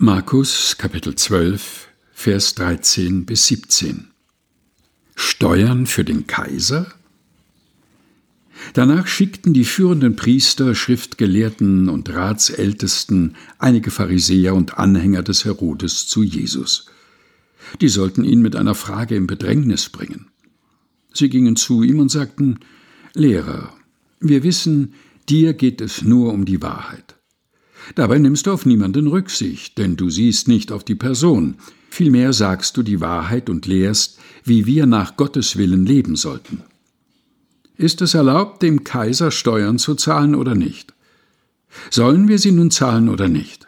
[0.00, 4.06] Markus Kapitel 12, Vers 13 bis 17
[5.16, 6.86] Steuern für den Kaiser?
[8.74, 16.22] Danach schickten die führenden Priester, Schriftgelehrten und Ratsältesten einige Pharisäer und Anhänger des Herodes zu
[16.22, 16.86] Jesus.
[17.80, 20.28] Die sollten ihn mit einer Frage in Bedrängnis bringen.
[21.12, 22.60] Sie gingen zu ihm und sagten
[23.14, 23.74] Lehrer,
[24.20, 24.94] wir wissen,
[25.28, 27.17] dir geht es nur um die Wahrheit.
[27.98, 31.56] Dabei nimmst du auf niemanden Rücksicht, denn du siehst nicht auf die Person,
[31.90, 36.62] vielmehr sagst du die Wahrheit und lehrst, wie wir nach Gottes Willen leben sollten.
[37.76, 40.94] Ist es erlaubt, dem Kaiser Steuern zu zahlen oder nicht?
[41.90, 43.66] Sollen wir sie nun zahlen oder nicht?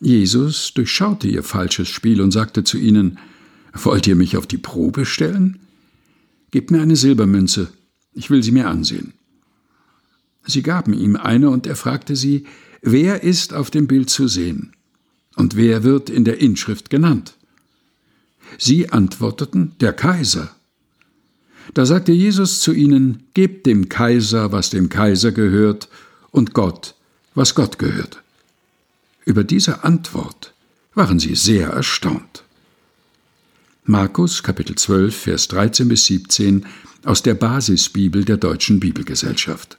[0.00, 3.18] Jesus durchschaute ihr falsches Spiel und sagte zu ihnen,
[3.74, 5.58] Wollt ihr mich auf die Probe stellen?
[6.52, 7.70] Gebt mir eine Silbermünze,
[8.14, 9.12] ich will sie mir ansehen.
[10.48, 12.46] Sie gaben ihm eine, und er fragte sie,
[12.80, 14.72] Wer ist auf dem Bild zu sehen?
[15.36, 17.34] Und wer wird in der Inschrift genannt?
[18.56, 20.50] Sie antworteten, Der Kaiser.
[21.74, 25.88] Da sagte Jesus zu ihnen, Gebt dem Kaiser, was dem Kaiser gehört,
[26.30, 26.94] und Gott,
[27.34, 28.22] was Gott gehört.
[29.26, 30.54] Über diese Antwort
[30.94, 32.42] waren sie sehr erstaunt.
[33.84, 36.64] Markus Kapitel 12, Vers 13 bis 17
[37.04, 39.78] aus der Basisbibel der Deutschen Bibelgesellschaft.